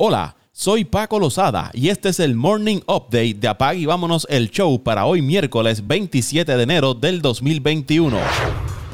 Hola, 0.00 0.36
soy 0.52 0.84
Paco 0.84 1.18
Lozada 1.18 1.72
y 1.74 1.88
este 1.88 2.10
es 2.10 2.20
el 2.20 2.36
Morning 2.36 2.82
Update 2.86 3.34
de 3.34 3.48
Apag 3.48 3.78
y 3.78 3.86
Vámonos 3.86 4.28
el 4.30 4.48
Show 4.48 4.80
para 4.84 5.06
hoy 5.06 5.22
miércoles 5.22 5.88
27 5.88 6.56
de 6.56 6.62
enero 6.62 6.94
del 6.94 7.20
2021. 7.20 8.16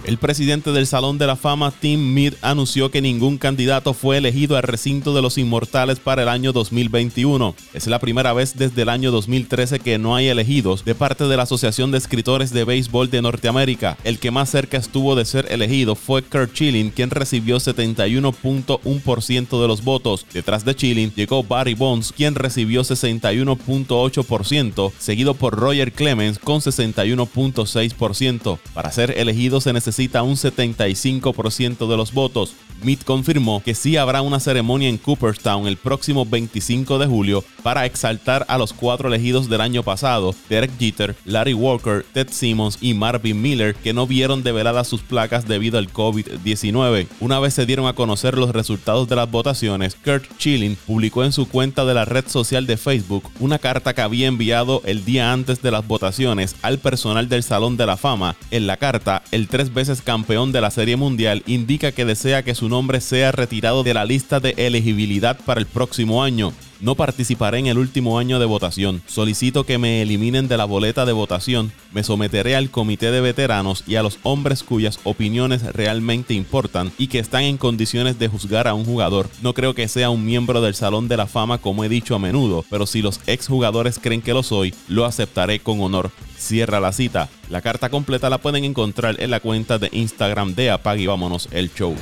El 0.05 0.19
presidente 0.19 0.71
del 0.71 0.87
Salón 0.87 1.17
de 1.17 1.27
la 1.27 1.35
Fama, 1.35 1.71
Tim 1.71 2.13
Mead, 2.13 2.35
anunció 2.43 2.91
que 2.91 3.01
ningún 3.01 3.39
candidato 3.39 3.95
fue 3.95 4.19
elegido 4.19 4.59
al 4.59 4.63
recinto 4.63 5.15
de 5.15 5.23
los 5.23 5.39
inmortales 5.39 5.99
para 5.99 6.25
el 6.25 6.29
año 6.29 6.53
2021. 6.53 7.55
Es 7.73 7.87
la 7.87 7.99
primera 7.99 8.35
vez 8.35 8.55
desde 8.55 8.83
el 8.83 8.91
año 8.91 9.11
2013 9.11 9.81
que 9.81 9.97
no 9.97 10.15
hay 10.15 10.29
elegidos 10.29 10.85
de 10.85 10.95
parte 10.95 11.25
de 11.25 11.39
la 11.39 11.45
Asociación 11.45 11.91
de 11.91 11.97
Escritores 11.97 12.53
de 12.53 12.65
Béisbol 12.65 13.09
de 13.09 13.23
Norteamérica. 13.23 13.97
El 14.05 14.19
que 14.19 14.31
más 14.31 14.51
cerca 14.51 14.77
estuvo 14.77 15.17
de 15.17 15.25
ser 15.25 15.51
elegido 15.51 15.95
fue 15.95 16.23
Kurt 16.23 16.51
Schilling, 16.51 16.91
quien 16.91 17.09
recibió 17.09 17.57
71.1% 17.57 19.63
de 19.63 19.69
los 19.69 19.83
votos. 19.83 20.27
Detrás 20.35 20.67
de 20.67 20.75
Schilling 20.75 21.15
llegó 21.15 21.43
Barry 21.43 21.73
Bonds, 21.73 22.13
quien 22.13 22.35
recibió 22.35 22.83
61.8%, 22.83 24.93
seguido 24.99 25.33
por 25.33 25.59
Roger 25.59 25.93
Clemens 25.93 26.39
con 26.39 26.61
61.6%. 26.61 28.59
Para 28.75 28.93
ser 28.93 29.15
elegido 29.17 29.63
se 29.63 29.73
necesita 29.73 29.94
necesita 29.95 30.25
un 30.25 30.35
75% 30.35 31.89
de 31.89 31.97
los 31.97 32.13
votos. 32.13 32.55
Mead 32.85 33.01
confirmó 33.01 33.63
que 33.65 33.75
sí 33.75 33.97
habrá 33.97 34.23
una 34.23 34.41
ceremonia 34.41 34.89
en 34.89 34.99
Cooperstown 34.99 35.67
el 35.67 35.77
próximo 35.77 36.25
25 36.25 36.99
de 36.99 37.07
julio 37.07 37.45
para 37.63 37.87
exaltar 37.87 38.45
a 38.49 38.59
los 38.59 38.73
cuatro 38.73 39.09
elegidos 39.09 39.49
del 39.49 39.61
año 39.61 39.83
pasado, 39.83 40.35
Derek 40.49 40.79
Jeter, 40.79 41.17
Larry 41.25 41.55
Walker, 41.55 42.05
Ted 42.13 42.29
Simmons 42.31 42.79
y 42.81 42.95
Marvin 42.95 43.41
Miller, 43.41 43.75
que 43.75 43.93
no 43.93 44.07
vieron 44.07 44.43
develadas 44.43 44.87
sus 44.87 45.03
placas 45.03 45.49
debido 45.49 45.79
al 45.79 45.93
COVID-19. 45.93 47.07
Una 47.21 47.41
vez 47.41 47.55
se 47.55 47.67
dieron 47.67 47.87
a 47.87 47.95
conocer 47.95 48.37
los 48.37 48.51
resultados 48.51 49.09
de 49.09 49.17
las 49.17 49.31
votaciones, 49.31 49.97
Kurt 50.05 50.25
Schilling 50.39 50.77
publicó 50.87 51.25
en 51.25 51.33
su 51.33 51.49
cuenta 51.49 51.85
de 51.85 51.95
la 51.95 52.05
red 52.05 52.25
social 52.29 52.67
de 52.67 52.77
Facebook 52.77 53.31
una 53.41 53.59
carta 53.59 53.95
que 53.95 54.03
había 54.03 54.27
enviado 54.27 54.83
el 54.85 55.05
día 55.05 55.33
antes 55.33 55.63
de 55.63 55.71
las 55.71 55.87
votaciones 55.87 56.57
al 56.63 56.79
personal 56.79 57.29
del 57.29 57.43
Salón 57.43 57.77
de 57.77 57.87
la 57.87 57.97
Fama. 57.97 58.37
En 58.51 58.67
la 58.67 58.77
carta, 58.77 59.23
el 59.31 59.49
tres 59.49 59.73
veces 59.73 60.03
campeón 60.03 60.53
de 60.53 60.61
la 60.61 60.71
Serie 60.71 60.97
Mundial 60.97 61.43
indica 61.47 61.93
que 61.93 62.05
desea 62.05 62.43
que 62.43 62.55
su 62.55 62.69
nombre 62.75 63.01
sea 63.01 63.31
retirado 63.31 63.85
de 63.85 63.95
la 63.95 64.05
lista 64.05 64.41
de 64.41 64.53
elegibilidad 64.57 65.39
para 65.47 65.61
el 65.61 65.67
próximo 65.67 66.25
año. 66.25 66.53
No 66.81 66.97
participaré 66.97 67.61
en 67.61 67.69
el 67.69 67.79
último 67.79 68.19
año 68.19 68.41
de 68.41 68.47
votación. 68.47 69.01
Solicito 69.07 69.65
que 69.65 69.79
me 69.79 70.03
eliminen 70.03 70.49
de 70.49 70.57
la 70.57 70.65
boleta 70.65 71.07
de 71.07 71.13
votación. 71.13 71.73
Me 71.93 72.03
someteré 72.03 72.57
al 72.57 72.71
comité 72.71 73.13
de 73.13 73.21
veteranos 73.21 73.85
y 73.87 73.95
a 73.95 74.03
los 74.03 74.19
hombres 74.25 74.65
cuyas 74.65 74.99
opiniones 75.05 75.63
realmente 75.73 76.35
importan 76.35 76.91
y 76.99 77.07
que 77.07 77.21
están 77.21 77.45
en 77.45 77.59
condiciones 77.59 78.19
de 78.19 78.27
juzgar 78.27 78.67
a 78.67 78.75
un 78.75 78.85
jugador. 78.85 79.31
No 79.41 79.55
creo 79.55 79.75
que 79.75 79.87
sea 79.87 80.11
un 80.11 80.27
miembro 80.27 80.61
del 80.61 80.75
Salón 80.75 81.07
de 81.07 81.17
la 81.17 81.29
Fama 81.29 81.59
como 81.59 81.85
he 81.85 81.89
dicho 81.89 82.17
a 82.17 82.19
menudo, 82.19 82.65
pero 82.69 82.87
si 82.87 83.03
los 83.03 83.21
exjugadores 83.29 84.01
creen 84.01 84.21
que 84.21 84.35
lo 84.35 84.43
soy, 84.43 84.75
lo 84.89 85.05
aceptaré 85.05 85.61
con 85.61 85.81
honor. 85.81 86.11
Cierra 86.37 86.81
la 86.81 86.93
cita. 86.93 87.29
La 87.49 87.63
carta 87.63 87.89
completa 87.89 88.29
la 88.29 88.39
pueden 88.39 88.65
encontrar 88.65 89.15
en 89.21 89.31
la 89.31 89.39
cuenta 89.39 89.79
de 89.79 89.91
Instagram 89.93 90.57
de 90.57 90.71
Apag 90.73 90.99
y 90.99 91.07
Vámonos 91.07 91.49
el 91.53 91.73
Show. 91.73 91.95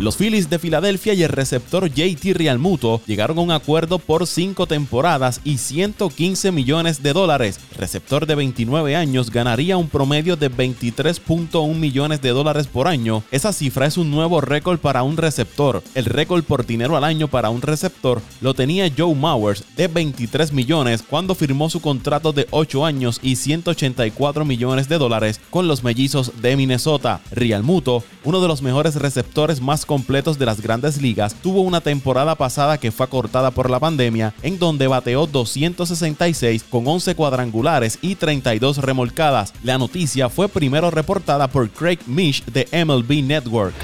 Los 0.00 0.16
Phillies 0.16 0.48
de 0.48 0.58
Filadelfia 0.58 1.12
y 1.12 1.22
el 1.22 1.28
receptor 1.28 1.86
JT 1.90 2.32
Realmuto 2.32 3.02
llegaron 3.06 3.36
a 3.36 3.42
un 3.42 3.50
acuerdo 3.50 3.98
por 3.98 4.26
cinco 4.26 4.64
temporadas 4.66 5.42
y 5.44 5.58
115 5.58 6.52
millones 6.52 7.02
de 7.02 7.12
dólares. 7.12 7.60
Receptor 7.76 8.24
de 8.24 8.34
29 8.34 8.96
años 8.96 9.30
ganaría 9.30 9.76
un 9.76 9.90
promedio 9.90 10.36
de 10.36 10.50
23.1 10.50 11.74
millones 11.74 12.22
de 12.22 12.30
dólares 12.30 12.66
por 12.66 12.88
año. 12.88 13.22
Esa 13.30 13.52
cifra 13.52 13.84
es 13.84 13.98
un 13.98 14.10
nuevo 14.10 14.40
récord 14.40 14.78
para 14.78 15.02
un 15.02 15.18
receptor. 15.18 15.82
El 15.94 16.06
récord 16.06 16.44
por 16.44 16.64
dinero 16.64 16.96
al 16.96 17.04
año 17.04 17.28
para 17.28 17.50
un 17.50 17.60
receptor 17.60 18.22
lo 18.40 18.54
tenía 18.54 18.90
Joe 18.96 19.14
Mowers 19.14 19.64
de 19.76 19.88
23 19.88 20.54
millones 20.54 21.04
cuando 21.06 21.34
firmó 21.34 21.68
su 21.68 21.82
contrato 21.82 22.32
de 22.32 22.46
8 22.52 22.86
años 22.86 23.20
y 23.22 23.36
184 23.36 24.46
millones 24.46 24.88
de 24.88 24.96
dólares 24.96 25.42
con 25.50 25.68
los 25.68 25.84
mellizos 25.84 26.40
de 26.40 26.56
Minnesota. 26.56 27.20
Realmuto, 27.32 28.02
uno 28.24 28.40
de 28.40 28.48
los 28.48 28.62
mejores 28.62 28.94
receptores 28.94 29.60
más 29.60 29.84
completos 29.90 30.38
de 30.38 30.46
las 30.46 30.60
grandes 30.60 31.02
ligas, 31.02 31.34
tuvo 31.34 31.62
una 31.62 31.80
temporada 31.80 32.36
pasada 32.36 32.78
que 32.78 32.92
fue 32.92 33.06
acortada 33.06 33.50
por 33.50 33.68
la 33.68 33.80
pandemia, 33.80 34.32
en 34.40 34.56
donde 34.56 34.86
bateó 34.86 35.26
266 35.26 36.62
con 36.70 36.86
11 36.86 37.16
cuadrangulares 37.16 37.98
y 38.00 38.14
32 38.14 38.78
remolcadas. 38.78 39.52
La 39.64 39.78
noticia 39.78 40.28
fue 40.28 40.48
primero 40.48 40.92
reportada 40.92 41.48
por 41.48 41.68
Craig 41.70 41.98
Mish 42.06 42.44
de 42.44 42.68
MLB 42.84 43.24
Network. 43.24 43.74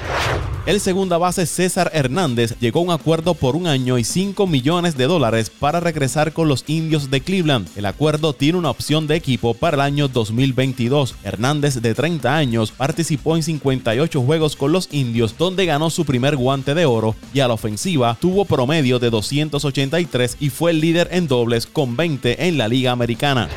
El 0.66 0.81
segunda 0.81 1.16
base 1.16 1.47
César 1.47 1.93
Hernández 1.94 2.56
llegó 2.59 2.81
a 2.81 2.82
un 2.82 2.91
acuerdo 2.91 3.34
por 3.34 3.54
un 3.54 3.69
año 3.69 3.99
y 3.99 4.04
5 4.04 4.49
millones 4.49 4.97
de 4.97 5.04
dólares 5.06 5.49
para 5.49 5.78
regresar 5.78 6.32
con 6.32 6.49
los 6.49 6.65
indios 6.66 7.09
de 7.09 7.21
Cleveland. 7.21 7.69
El 7.77 7.87
acuerdo 7.87 8.32
tiene 8.32 8.59
una 8.59 8.71
opción 8.71 9.06
de 9.06 9.15
equipo 9.15 9.55
para 9.55 9.76
el 9.76 9.81
año 9.81 10.09
2022. 10.09 11.15
Hernández, 11.22 11.81
de 11.81 11.94
30 11.94 12.37
años, 12.37 12.72
participó 12.72 13.37
en 13.37 13.44
58 13.44 14.21
juegos 14.22 14.56
con 14.56 14.72
los 14.72 14.88
indios, 14.91 15.38
donde 15.38 15.66
ganó 15.66 15.88
su 15.88 16.05
primer 16.05 16.34
guante 16.34 16.75
de 16.75 16.84
oro 16.84 17.15
y 17.32 17.38
a 17.38 17.47
la 17.47 17.55
ofensiva 17.55 18.19
tuvo 18.21 18.44
promedio 18.44 18.99
de 18.99 19.10
283 19.10 20.37
y 20.41 20.50
fue 20.50 20.72
el 20.72 20.81
líder 20.81 21.06
en 21.12 21.28
dobles 21.28 21.66
con 21.66 21.97
20 21.97 22.49
en 22.49 22.59
la 22.59 22.66
Liga 22.66 22.91
Americana. 22.91 23.49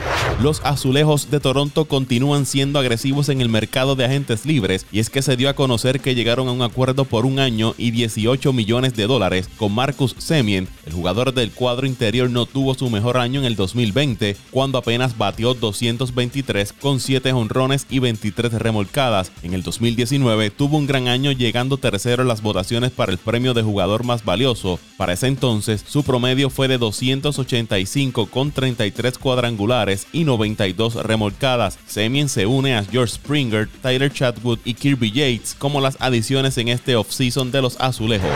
Los 0.41 0.61
azulejos 0.63 1.29
de 1.29 1.41
Toronto 1.41 1.83
continúan 1.83 2.45
siendo 2.45 2.79
agresivos 2.79 3.27
en 3.27 3.41
el 3.41 3.49
mercado 3.49 3.97
de 3.97 4.05
agentes 4.05 4.45
libres 4.45 4.85
y 4.89 4.99
es 4.99 5.09
que 5.09 5.21
se 5.21 5.35
dio 5.35 5.49
a 5.49 5.53
conocer 5.53 5.99
que 5.99 6.15
llegaron 6.15 6.47
a 6.47 6.53
un 6.53 6.61
acuerdo 6.61 7.03
por 7.03 7.25
un 7.25 7.39
año 7.39 7.75
y 7.77 7.91
18 7.91 8.53
millones 8.53 8.95
de 8.95 9.05
dólares 9.05 9.49
con 9.57 9.75
Marcus 9.75 10.15
Semien. 10.17 10.69
El 10.85 10.93
jugador 10.93 11.33
del 11.33 11.51
cuadro 11.51 11.85
interior 11.87 12.29
no 12.29 12.45
tuvo 12.45 12.73
su 12.73 12.89
mejor 12.89 13.17
año 13.17 13.41
en 13.41 13.45
el 13.47 13.57
2020, 13.57 14.37
cuando 14.49 14.77
apenas 14.77 15.17
batió 15.17 15.55
223 15.55 16.71
con 16.71 17.01
7 17.01 17.33
honrones 17.33 17.85
y 17.89 17.99
23 17.99 18.53
remolcadas. 18.53 19.33
En 19.43 19.53
el 19.53 19.61
2019 19.61 20.51
tuvo 20.51 20.77
un 20.77 20.87
gran 20.87 21.09
año 21.09 21.33
llegando 21.33 21.75
tercero 21.75 22.21
en 22.21 22.29
las 22.29 22.41
votaciones 22.41 22.91
para 22.91 23.11
el 23.11 23.17
premio 23.17 23.53
de 23.53 23.63
jugador 23.63 24.05
más 24.05 24.23
valioso. 24.23 24.79
Para 24.95 25.11
ese 25.11 25.27
entonces, 25.27 25.83
su 25.85 26.03
promedio 26.03 26.49
fue 26.49 26.69
de 26.69 26.77
285 26.77 28.27
con 28.27 28.51
33 28.51 29.17
cuadrangulares 29.17 30.07
y 30.13 30.28
92 30.29 30.95
remolcadas. 30.95 31.77
Semien 31.87 32.29
se 32.29 32.45
une 32.45 32.75
a 32.75 32.83
George 32.83 33.15
Springer, 33.15 33.67
Tyler 33.81 34.11
Chatwood 34.11 34.59
y 34.63 34.73
Kirby 34.73 35.11
Yates 35.11 35.55
como 35.57 35.81
las 35.81 35.97
adiciones 35.99 36.57
en 36.57 36.69
este 36.69 36.95
off-season 36.95 37.51
de 37.51 37.61
los 37.61 37.79
azulejos. 37.79 38.29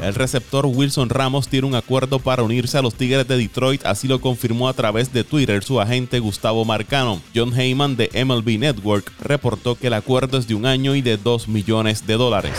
El 0.00 0.14
receptor 0.14 0.66
Wilson 0.66 1.08
Ramos 1.08 1.48
tiene 1.48 1.66
un 1.66 1.74
acuerdo 1.74 2.18
para 2.18 2.42
unirse 2.42 2.78
a 2.78 2.82
los 2.82 2.94
Tigres 2.94 3.26
de 3.26 3.36
Detroit, 3.36 3.84
así 3.86 4.06
lo 4.06 4.20
confirmó 4.20 4.68
a 4.68 4.74
través 4.74 5.12
de 5.12 5.24
Twitter 5.24 5.64
su 5.64 5.80
agente 5.80 6.18
Gustavo 6.18 6.64
Marcano. 6.64 7.20
John 7.34 7.58
Heyman 7.58 7.96
de 7.96 8.10
MLB 8.24 8.58
Network 8.58 9.10
reportó 9.20 9.74
que 9.76 9.88
el 9.88 9.94
acuerdo 9.94 10.38
es 10.38 10.46
de 10.46 10.54
un 10.54 10.66
año 10.66 10.94
y 10.94 11.02
de 11.02 11.16
2 11.16 11.48
millones 11.48 12.06
de 12.06 12.14
dólares. 12.14 12.54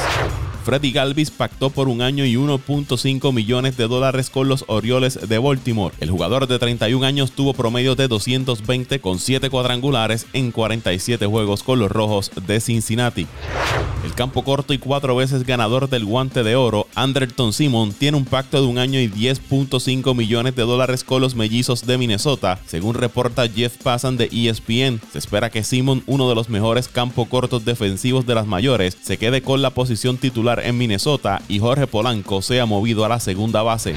Freddy 0.66 0.92
Galvis 0.92 1.30
pactó 1.30 1.70
por 1.70 1.88
un 1.88 2.02
año 2.02 2.26
y 2.26 2.38
1.5 2.38 3.32
millones 3.32 3.78
de 3.78 3.88
dólares 3.88 4.32
con 4.32 4.48
los 4.48 4.66
Orioles 4.68 5.30
de 5.30 5.38
Baltimore. 5.38 5.94
El 6.00 6.10
jugador 6.10 6.48
de 6.48 6.58
31 6.58 7.06
años 7.06 7.34
tuvo 7.34 7.54
promedio 7.54 7.94
de 7.94 8.08
220 8.08 9.00
con 9.00 9.20
7 9.20 9.52
cuadrangulares 9.52 10.26
en 10.34 10.52
47 10.52 11.28
juegos 11.28 11.62
con 11.62 11.78
los 11.78 11.92
Rojos 11.92 12.32
de 12.48 12.60
Cincinnati. 12.60 13.28
El 14.06 14.14
campo 14.14 14.44
corto 14.44 14.72
y 14.72 14.78
cuatro 14.78 15.16
veces 15.16 15.48
ganador 15.48 15.90
del 15.90 16.06
guante 16.06 16.44
de 16.44 16.56
oro, 16.56 16.86
Anderton 16.94 17.52
Simon, 17.54 17.92
tiene 17.92 18.16
un 18.16 18.26
pacto 18.26 18.62
de 18.62 18.68
un 18.68 18.78
año 18.78 19.00
y 19.00 19.10
10.5 19.10 20.14
millones 20.14 20.56
de 20.56 20.62
dólares 20.62 21.04
con 21.04 21.24
los 21.24 21.34
mellizos 21.34 21.88
de 21.88 21.98
Minnesota, 21.98 22.60
según 22.68 22.94
reporta 22.94 23.50
Jeff 23.50 23.78
Passan 23.82 24.16
de 24.16 24.26
ESPN. 24.26 25.02
Se 25.12 25.18
espera 25.18 25.50
que 25.50 25.64
Simon, 25.64 26.04
uno 26.06 26.30
de 26.30 26.36
los 26.36 26.50
mejores 26.50 26.88
campo 26.88 27.26
cortos 27.26 27.66
defensivos 27.66 28.28
de 28.28 28.36
las 28.36 28.46
mayores, 28.46 28.96
se 29.02 29.18
quede 29.18 29.42
con 29.42 29.64
la 29.64 29.72
posición 29.72 30.18
titular 30.18 30.62
en 30.64 30.78
Minnesota 30.78 31.42
y 31.50 31.58
Jorge 31.58 31.88
Polanco 31.88 32.44
sea 32.44 32.68
movido 32.68 33.06
a 33.06 33.10
la 33.10 33.20
segunda 33.20 33.64
base. 33.64 33.96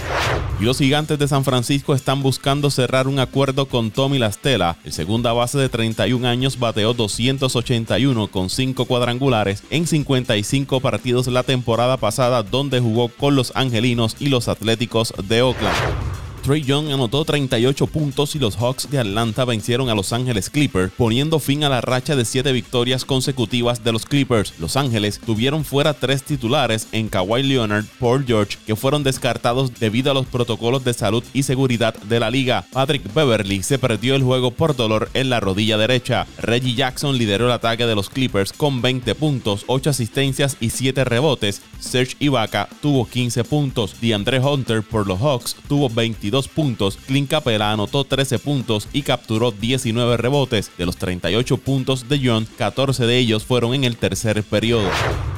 Y 0.59 0.65
los 0.65 0.79
gigantes 0.79 1.19
de 1.19 1.29
San 1.29 1.45
Francisco 1.45 1.95
están 1.95 2.23
buscando 2.23 2.71
cerrar 2.71 3.09
un 3.09 3.21
acuerdo 3.21 3.67
con 3.67 3.91
Tommy 3.91 4.19
Lastela. 4.19 4.77
El 4.85 4.93
segunda 4.93 5.33
base 5.33 5.59
de 5.59 5.69
31 5.69 6.27
años 6.27 6.59
bateó 6.59 6.95
281 6.95 8.27
con 8.29 8.49
5 8.51 8.87
cuadrangulares 8.87 9.63
en 9.71 9.87
55 10.05 10.81
partidos 10.81 11.27
la 11.27 11.43
temporada 11.43 11.97
pasada 11.97 12.43
donde 12.43 12.79
jugó 12.79 13.09
con 13.09 13.35
los 13.35 13.53
Angelinos 13.57 14.17
y 14.21 14.29
los 14.29 14.49
Atléticos 14.49 15.13
de 15.29 15.43
Oakland. 15.43 16.18
Trey 16.49 16.63
Young 16.63 16.91
anotó 16.91 17.27
38 17.27 17.87
puntos 17.89 18.35
y 18.35 18.39
los 18.39 18.57
Hawks 18.57 18.91
de 18.91 18.99
Atlanta 18.99 19.45
vencieron 19.45 19.91
a 19.91 19.95
Los 19.95 20.15
Ángeles 20.15 20.49
Clippers, 20.49 20.91
poniendo 20.97 21.41
fin 21.41 21.63
a 21.63 21.69
la 21.69 21.83
racha 21.83 22.17
de 22.17 22.25
7 22.25 22.53
victorias 22.53 23.05
consecutivas 23.05 23.85
de 23.85 23.93
los 23.93 24.07
Clippers. 24.07 24.55
Los 24.59 24.79
Ángeles 24.79 25.21
tuvieron 25.21 25.63
fuera 25.63 25.93
tres 25.93 26.23
titulares 26.23 26.89
en 26.93 27.11
Kawhi 27.11 27.43
Leonard, 27.43 27.85
Paul 28.01 28.25
George, 28.27 28.57
que 28.67 28.77
fueron 28.77 29.03
descartados 29.03 29.79
debido 29.79 30.11
a 30.11 30.15
los 30.15 30.25
protocolos 30.25 30.85
de 30.85 30.95
salud 30.95 31.23
y 31.35 31.43
seguridad 31.43 31.95
de 32.05 32.19
la 32.19 32.31
liga. 32.31 32.65
Patrick 32.73 33.13
Beverly 33.13 33.63
se 33.63 33.79
perdió 33.79 34.15
el 34.15 34.23
juego 34.23 34.51
por 34.51 34.75
dolor 34.75 35.11
en 35.13 35.29
la 35.29 35.41
rodilla 35.41 35.77
derecha. 35.77 36.27
Reggie 36.39 36.75
Jackson 36.75 37.19
lideró 37.19 37.45
el 37.45 37.53
ataque 37.53 37.85
de 37.85 37.95
los 37.95 38.09
Clippers 38.09 38.55
con 38.55 38.81
20 38.81 39.15
puntos, 39.17 39.65
8 39.67 39.91
asistencias 39.91 40.57
y 40.61 40.71
7 40.71 41.05
rebotes. 41.05 41.61
Serge 41.79 42.17
Ibaka 42.21 42.71
tuvo 42.81 43.07
15 43.07 43.45
puntos. 43.45 44.01
DeAndre 44.01 44.41
Hunter 44.41 44.83
por 44.83 45.07
los 45.07 45.21
Hawks 45.21 45.55
tuvo 45.69 45.91
22 45.91 46.38
puntos. 46.47 46.99
Clint 47.07 47.29
Capela 47.29 47.73
anotó 47.73 48.05
13 48.05 48.39
puntos 48.39 48.87
y 48.93 49.03
capturó 49.03 49.51
19 49.51 50.17
rebotes. 50.19 50.71
De 50.79 50.87
los 50.87 50.97
38 50.97 51.57
puntos 51.57 52.09
de 52.09 52.21
John, 52.23 52.47
14 52.57 53.07
de 53.07 53.19
ellos 53.19 53.45
fueron 53.45 53.75
en 53.75 53.83
el 53.83 53.97
tercer 53.97 54.45
periodo. 54.45 54.89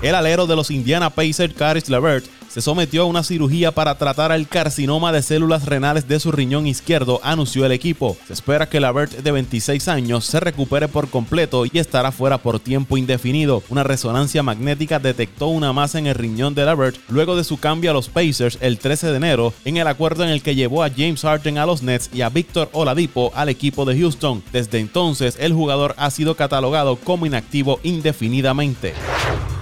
El 0.02 0.14
alero 0.14 0.46
de 0.46 0.56
los 0.56 0.70
Indiana 0.70 1.08
Pacers, 1.08 1.54
Caris 1.54 1.88
LeVert, 1.88 2.26
se 2.50 2.60
sometió 2.60 3.02
a 3.02 3.06
una 3.06 3.22
cirugía 3.22 3.70
para 3.72 3.96
tratar 3.96 4.32
el 4.32 4.48
carcinoma 4.48 5.12
de 5.12 5.22
células 5.22 5.66
renales 5.66 6.08
de 6.08 6.18
su 6.18 6.32
riñón 6.32 6.66
izquierdo, 6.66 7.20
anunció 7.22 7.64
el 7.64 7.72
equipo. 7.72 8.16
Se 8.26 8.32
espera 8.32 8.68
que 8.68 8.80
Lavert, 8.80 9.12
de 9.12 9.30
26 9.30 9.86
años, 9.88 10.24
se 10.24 10.40
recupere 10.40 10.88
por 10.88 11.08
completo 11.08 11.64
y 11.64 11.78
estará 11.78 12.10
fuera 12.10 12.38
por 12.38 12.58
tiempo 12.58 12.96
indefinido. 12.96 13.62
Una 13.68 13.84
resonancia 13.84 14.42
magnética 14.42 14.98
detectó 14.98 15.46
una 15.46 15.72
masa 15.72 15.98
en 16.00 16.08
el 16.08 16.16
riñón 16.16 16.54
de 16.54 16.64
Lavert 16.64 16.96
luego 17.08 17.36
de 17.36 17.44
su 17.44 17.58
cambio 17.58 17.92
a 17.92 17.94
los 17.94 18.08
Pacers 18.08 18.58
el 18.60 18.78
13 18.78 19.08
de 19.08 19.16
enero, 19.16 19.54
en 19.64 19.76
el 19.76 19.86
acuerdo 19.86 20.24
en 20.24 20.30
el 20.30 20.42
que 20.42 20.54
llevó 20.56 20.82
a 20.82 20.90
James 20.90 21.22
Harden 21.22 21.58
a 21.58 21.66
los 21.66 21.82
Nets 21.82 22.10
y 22.12 22.22
a 22.22 22.30
Víctor 22.30 22.68
Oladipo 22.72 23.30
al 23.34 23.48
equipo 23.48 23.84
de 23.84 23.98
Houston. 23.98 24.42
Desde 24.52 24.80
entonces, 24.80 25.36
el 25.38 25.52
jugador 25.52 25.94
ha 25.96 26.10
sido 26.10 26.34
catalogado 26.34 26.96
como 26.96 27.26
inactivo 27.26 27.78
indefinidamente. 27.82 28.94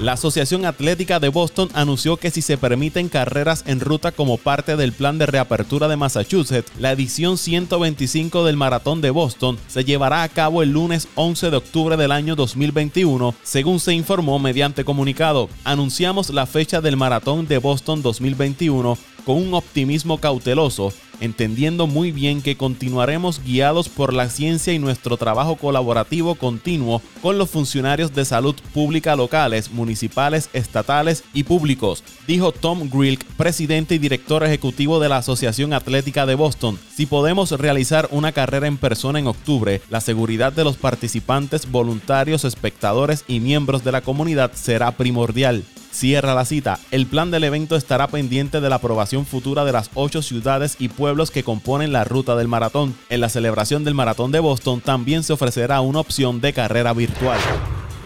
La 0.00 0.12
Asociación 0.12 0.64
Atlética 0.64 1.18
de 1.18 1.28
Boston 1.28 1.70
anunció 1.74 2.18
que 2.18 2.30
si 2.30 2.40
se 2.40 2.56
permiten 2.56 3.08
carreras 3.08 3.64
en 3.66 3.80
ruta 3.80 4.12
como 4.12 4.36
parte 4.36 4.76
del 4.76 4.92
plan 4.92 5.18
de 5.18 5.26
reapertura 5.26 5.88
de 5.88 5.96
Massachusetts, 5.96 6.70
la 6.78 6.92
edición 6.92 7.36
125 7.36 8.44
del 8.44 8.56
Maratón 8.56 9.00
de 9.00 9.10
Boston 9.10 9.58
se 9.66 9.84
llevará 9.84 10.22
a 10.22 10.28
cabo 10.28 10.62
el 10.62 10.70
lunes 10.70 11.08
11 11.16 11.50
de 11.50 11.56
octubre 11.56 11.96
del 11.96 12.12
año 12.12 12.36
2021, 12.36 13.34
según 13.42 13.80
se 13.80 13.92
informó 13.92 14.38
mediante 14.38 14.84
comunicado. 14.84 15.48
Anunciamos 15.64 16.30
la 16.30 16.46
fecha 16.46 16.80
del 16.80 16.96
Maratón 16.96 17.48
de 17.48 17.58
Boston 17.58 18.00
2021 18.00 18.96
con 19.28 19.36
un 19.36 19.52
optimismo 19.52 20.16
cauteloso 20.16 20.90
entendiendo 21.20 21.86
muy 21.86 22.12
bien 22.12 22.40
que 22.40 22.56
continuaremos 22.56 23.42
guiados 23.44 23.90
por 23.90 24.14
la 24.14 24.30
ciencia 24.30 24.72
y 24.72 24.78
nuestro 24.78 25.18
trabajo 25.18 25.56
colaborativo 25.56 26.34
continuo 26.34 27.02
con 27.20 27.36
los 27.36 27.50
funcionarios 27.50 28.14
de 28.14 28.24
salud 28.24 28.54
pública 28.72 29.16
locales, 29.16 29.70
municipales, 29.70 30.48
estatales 30.54 31.24
y 31.34 31.42
públicos, 31.42 32.02
dijo 32.26 32.52
Tom 32.52 32.88
Grilk, 32.88 33.22
presidente 33.36 33.96
y 33.96 33.98
director 33.98 34.42
ejecutivo 34.44 34.98
de 34.98 35.10
la 35.10 35.18
Asociación 35.18 35.74
Atlética 35.74 36.24
de 36.24 36.34
Boston. 36.34 36.78
Si 36.94 37.04
podemos 37.04 37.50
realizar 37.50 38.08
una 38.10 38.32
carrera 38.32 38.66
en 38.66 38.78
persona 38.78 39.18
en 39.18 39.26
octubre, 39.26 39.82
la 39.90 40.00
seguridad 40.00 40.54
de 40.54 40.64
los 40.64 40.78
participantes, 40.78 41.70
voluntarios, 41.70 42.46
espectadores 42.46 43.24
y 43.28 43.40
miembros 43.40 43.84
de 43.84 43.92
la 43.92 44.00
comunidad 44.00 44.52
será 44.54 44.92
primordial. 44.92 45.64
Cierra 45.98 46.32
la 46.32 46.44
cita. 46.44 46.78
El 46.92 47.08
plan 47.08 47.32
del 47.32 47.42
evento 47.42 47.74
estará 47.74 48.06
pendiente 48.06 48.60
de 48.60 48.68
la 48.68 48.76
aprobación 48.76 49.26
futura 49.26 49.64
de 49.64 49.72
las 49.72 49.90
ocho 49.94 50.22
ciudades 50.22 50.76
y 50.78 50.90
pueblos 50.90 51.32
que 51.32 51.42
componen 51.42 51.90
la 51.90 52.04
ruta 52.04 52.36
del 52.36 52.46
maratón. 52.46 52.94
En 53.08 53.20
la 53.20 53.28
celebración 53.28 53.82
del 53.82 53.94
maratón 53.94 54.30
de 54.30 54.38
Boston 54.38 54.80
también 54.80 55.24
se 55.24 55.32
ofrecerá 55.32 55.80
una 55.80 55.98
opción 55.98 56.40
de 56.40 56.52
carrera 56.52 56.92
virtual. 56.92 57.40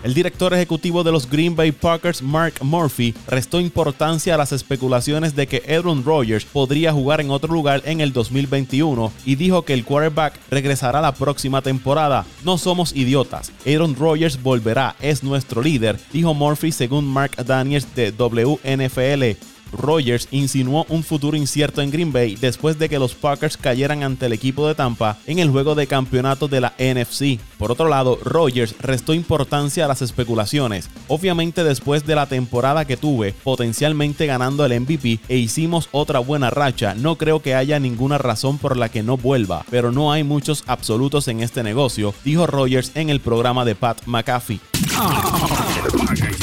El 0.03 0.15
director 0.15 0.53
ejecutivo 0.53 1.05
de 1.05 1.13
los 1.13 1.31
Green 1.31 1.55
Bay 1.55 1.71
Packers, 1.71 2.23
Mark 2.23 2.55
Murphy, 2.61 3.15
restó 3.29 3.61
importancia 3.61 4.35
a 4.35 4.39
las 4.39 4.51
especulaciones 4.51 5.37
de 5.37 5.47
que 5.47 5.63
Aaron 5.73 6.05
Rodgers 6.05 6.45
podría 6.45 6.93
jugar 6.93 7.21
en 7.21 7.31
otro 7.31 7.53
lugar 7.53 7.83
en 7.85 8.01
el 8.01 8.13
2021 8.13 9.13
y 9.25 9.37
dijo 9.37 9.63
que 9.63 9.75
el 9.75 9.85
quarterback 9.85 10.41
regresará 10.51 11.01
la 11.01 11.15
próxima 11.15 11.63
temporada. 11.63 12.27
No 12.45 12.59
somos 12.59 12.93
idiotas. 12.97 13.53
Aaron 13.65 13.95
Rodgers 13.95 14.43
volverá, 14.43 14.97
es 15.01 15.23
nuestro 15.23 15.63
líder, 15.63 16.01
dijo 16.13 16.35
Murphy 16.35 16.73
según 16.73 17.05
Mark 17.07 17.37
Daniels 17.45 17.95
de 17.95 18.11
WNFL. 18.11 19.52
Rogers 19.73 20.29
insinuó 20.31 20.87
un 20.89 21.03
futuro 21.03 21.37
incierto 21.37 21.83
en 21.83 21.91
Green 21.91 22.13
Bay 22.13 22.37
después 22.37 22.79
de 22.79 22.89
que 22.89 22.99
los 22.99 23.15
Packers 23.15 23.57
cayeran 23.57 24.03
ante 24.03 24.27
el 24.27 24.33
equipo 24.33 24.69
de 24.69 24.75
Tampa 24.75 25.19
en 25.27 25.39
el 25.39 25.51
juego 25.51 25.75
de 25.75 25.87
campeonato 25.87 26.49
de 26.49 26.61
la 26.61 26.75
NFC. 26.79 27.41
Por 27.59 27.73
otro 27.73 27.89
lado, 27.89 28.19
Rogers 28.23 28.75
restó 28.81 29.15
importancia 29.15 29.85
a 29.85 29.89
las 29.89 30.03
especulaciones. 30.03 30.91
Obviamente 31.09 31.65
después 31.65 32.07
de 32.07 32.15
la 32.15 32.27
temporada 32.27 32.85
que 32.85 32.97
tuve, 32.97 33.35
potencialmente 33.45 34.27
ganando 34.27 34.65
el 34.65 34.81
MVP 34.81 35.21
e 35.29 35.37
hicimos 35.37 35.89
otra 35.93 36.19
buena 36.19 36.51
racha, 36.51 36.95
no 36.95 37.17
creo 37.17 37.41
que 37.41 37.55
haya 37.55 37.79
ninguna 37.79 38.19
razón 38.19 38.59
por 38.59 38.77
la 38.77 38.89
que 38.89 39.03
no 39.03 39.17
vuelva, 39.17 39.65
pero 39.71 39.93
no 39.93 40.13
hay 40.13 40.25
muchos 40.25 40.65
absolutos 40.67 41.29
en 41.29 41.41
este 41.41 41.63
negocio, 41.63 42.15
dijo 42.25 42.47
Rogers 42.47 42.93
en 42.95 43.11
el 43.11 43.21
programa 43.21 43.65
de 43.65 43.75
Pat 43.75 43.99
McAfee. 44.07 44.61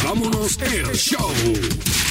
vámonos 0.04 0.58
show. 0.94 2.09